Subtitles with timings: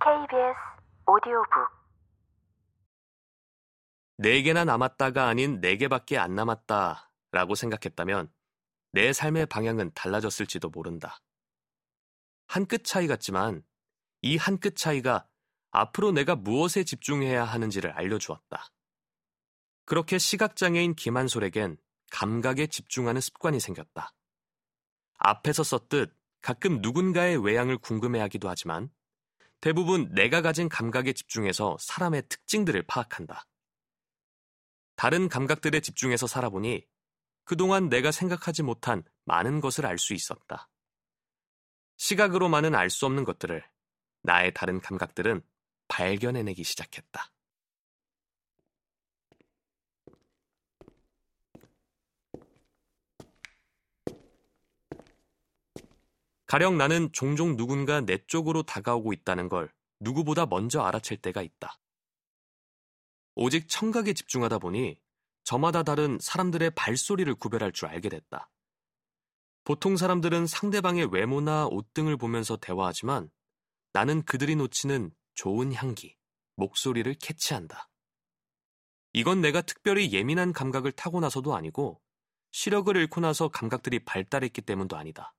[0.00, 0.54] KBS
[1.06, 1.68] 오디오북
[4.18, 8.32] 네 개나 남았다가 아닌 네 개밖에 안 남았다 라고 생각했다면
[8.92, 11.18] 내 삶의 방향은 달라졌을지도 모른다.
[12.48, 13.62] 한 끗 차이 같지만
[14.22, 15.26] 이 한 끗 차이가
[15.70, 18.66] 앞으로 내가 무엇에 집중해야 하는지를 알려주었다.
[19.84, 21.76] 그렇게 시각장애인 김한솔에겐
[22.10, 24.12] 감각에 집중하는 습관이 생겼다.
[25.18, 28.90] 앞에서 썼듯 가끔 누군가의 외양을 궁금해하기도 하지만
[29.60, 33.44] 대부분 내가 가진 감각에 집중해서 사람의 특징들을 파악한다.
[34.96, 36.86] 다른 감각들에 집중해서 살아보니
[37.44, 40.68] 그동안 내가 생각하지 못한 많은 것을 알 수 있었다.
[41.96, 43.64] 시각으로만은 알 수 없는 것들을
[44.22, 45.42] 나의 다른 감각들은
[45.88, 47.32] 발견해내기 시작했다.
[56.48, 61.78] 가령 나는 종종 누군가 내 쪽으로 다가오고 있다는 걸 누구보다 먼저 알아챌 때가 있다.
[63.34, 64.98] 오직 청각에 집중하다 보니
[65.44, 68.50] 저마다 다른 사람들의 발소리를 구별할 줄 알게 됐다.
[69.64, 73.30] 보통 사람들은 상대방의 외모나 옷 등을 보면서 대화하지만
[73.92, 76.16] 나는 그들이 놓치는 좋은 향기,
[76.56, 77.90] 목소리를 캐치한다.
[79.12, 82.00] 이건 내가 특별히 예민한 감각을 타고나서도 아니고
[82.52, 85.34] 시력을 잃고 나서 감각들이 발달했기 때문도 아니다.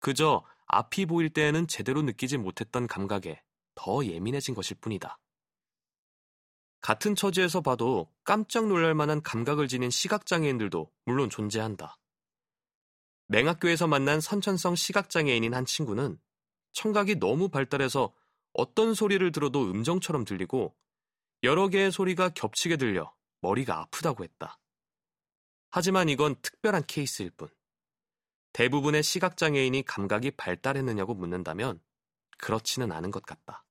[0.00, 3.42] 그저 앞이 보일 때에는 제대로 느끼지 못했던 감각에
[3.74, 5.18] 더 예민해진 것일 뿐이다.
[6.80, 11.98] 같은 처지에서 봐도 깜짝 놀랄 만한 감각을 지닌 시각장애인들도 물론 존재한다.
[13.26, 16.18] 맹학교에서 만난 선천성 시각장애인인 한 친구는
[16.72, 18.14] 청각이 너무 발달해서
[18.52, 20.74] 어떤 소리를 들어도 음정처럼 들리고
[21.42, 24.58] 여러 개의 소리가 겹치게 들려 머리가 아프다고 했다.
[25.70, 27.48] 하지만 이건 특별한 케이스일 뿐.
[28.58, 31.78] 대부분의 시각장애인이 감각이 발달했느냐고 묻는다면
[32.38, 33.64] 그렇지는 않은 것 같다.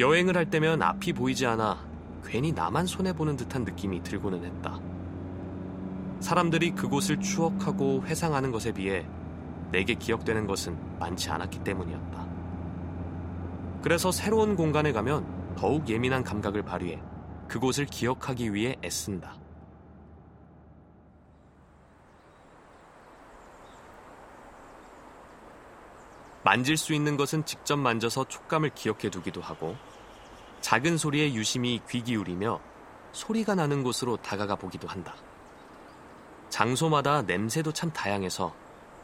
[0.00, 1.88] 여행을 할 때면 앞이 보이지 않아
[2.24, 4.80] 괜히 나만 손해보는 듯한 느낌이 들고는 했다.
[6.18, 9.06] 사람들이 그곳을 추억하고 회상하는 것에 비해
[9.70, 12.28] 내게 기억되는 것은 많지 않았기 때문이었다.
[13.82, 17.00] 그래서 새로운 공간에 가면 더욱 예민한 감각을 발휘해
[17.48, 19.36] 그곳을 기억하기 위해 애쓴다.
[26.42, 29.76] 만질 수 있는 것은 직접 만져서 촉감을 기억해 두기도 하고
[30.60, 32.60] 작은 소리에 유심히 귀 기울이며
[33.12, 35.14] 소리가 나는 곳으로 다가가 보기도 한다.
[36.48, 38.54] 장소마다 냄새도 참 다양해서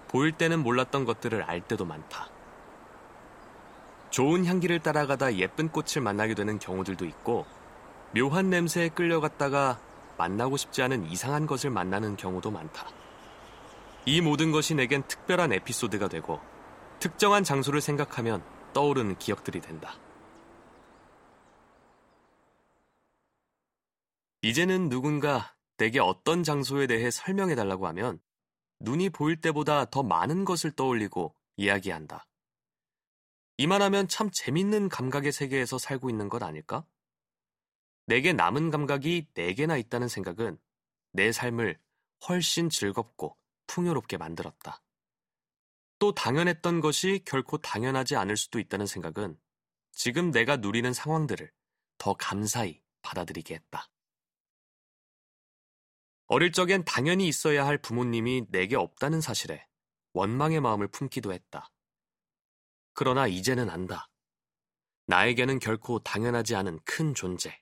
[0.09, 2.36] 보일 때는 몰랐던 것들을 알 때도 많다.
[4.17, 7.45] 좋은 향기를 따라가다 예쁜 꽃을 만나게 되는 경우들도 있고
[8.15, 9.79] 묘한 냄새에 끌려갔다가
[10.17, 12.89] 만나고 싶지 않은 이상한 것을 만나는 경우도 많다.
[14.07, 16.41] 이 모든 것이 내겐 특별한 에피소드가 되고
[16.99, 19.99] 특정한 장소를 생각하면 떠오르는 기억들이 된다.
[24.41, 28.19] 이제는 누군가 내게 어떤 장소에 대해 설명해 달라고 하면
[28.81, 32.25] 눈이 보일 때보다 더 많은 것을 떠올리고 이야기한다.
[33.59, 36.87] 이만하면 참 재밌는 감각의 세계에서 살고 있는 것 아닐까?
[38.07, 40.59] 내게 남은 감각이 네 개나 있다는 생각은
[41.13, 41.79] 내 삶을
[42.29, 43.37] 훨씬 즐겁고
[43.67, 44.83] 풍요롭게 만들었다.
[45.99, 49.39] 또 당연했던 것이 결코 당연하지 않을 수도 있다는 생각은
[49.93, 51.51] 지금 내가 누리는 상황들을
[51.99, 53.91] 더 감사히 받아들이게 했다.
[56.27, 59.67] 어릴 적엔 당연히 있어야 할 부모님이 내게 없다는 사실에
[60.13, 61.71] 원망의 마음을 품기도 했다.
[62.97, 64.09] 그러나 이제는 안다.
[65.05, 67.61] 나에게는 결코 당연하지 않은 큰 존재,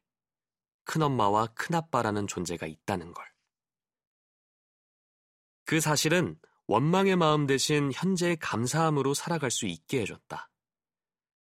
[0.84, 3.27] 큰엄마와 큰아빠라는 존재가 있다는 걸.
[5.65, 10.50] 그 사실은 원망의 마음 대신 현재의 감사함으로 살아갈 수 있게 해줬다.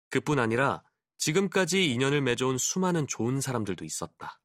[0.10, 0.84] 그뿐 아니라
[1.20, 4.42] 지금까지 인연을 맺어온 수많은 좋은 사람들도 있었다.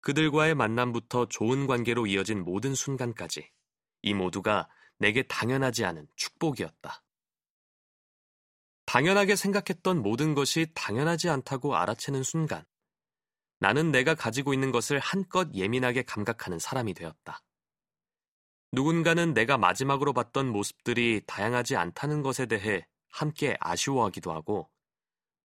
[0.00, 3.50] 그들과의 만남부터 좋은 관계로 이어진 모든 순간까지
[4.02, 4.68] 이 모두가
[4.98, 7.02] 내게 당연하지 않은 축복이었다.
[8.88, 12.64] 당연하게 생각했던 모든 것이 당연하지 않다고 알아채는 순간,
[13.58, 17.42] 나는 내가 가지고 있는 것을 한껏 예민하게 감각하는 사람이 되었다.
[18.72, 24.70] 누군가는 내가 마지막으로 봤던 모습들이 다양하지 않다는 것에 대해 함께 아쉬워하기도 하고,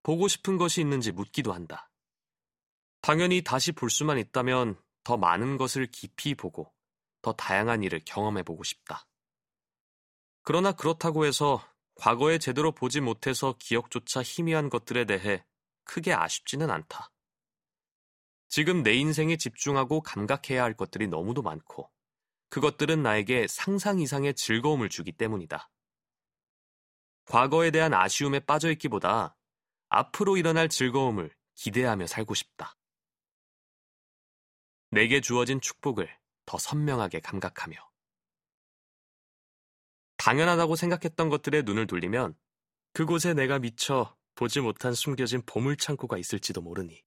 [0.04, 1.92] 보고 싶은 것이 있는지 묻기도 한다.
[3.02, 6.72] 당연히 다시 볼 수만 있다면 더 많은 것을 깊이 보고
[7.22, 9.06] 더 다양한 일을 경험해 보고 싶다.
[10.44, 11.62] 그러나 그렇다고 해서
[11.96, 15.46] 과거에 제대로 보지 못해서 기억조차 희미한 것들에 대해
[15.84, 17.12] 크게 아쉽지는 않다.
[18.50, 21.90] 지금 내 인생에 집중하고 감각해야 할 것들이 너무도 많고
[22.50, 25.72] 그것들은 나에게 상상 이상의 즐거움을 주기 때문이다.
[27.26, 29.36] 과거에 대한 아쉬움에 빠져 있기보다
[29.90, 32.76] 앞으로 일어날 즐거움을 기대하며 살고 싶다.
[34.92, 37.93] 내게 주어진 축복을 더 선명하게 감각하며.
[40.24, 42.34] 당연하다고 생각했던 것들의 눈을 돌리면
[42.94, 47.04] 그곳에 내가 미처 보지 못한 숨겨진 보물창고가 있을지도 모르니.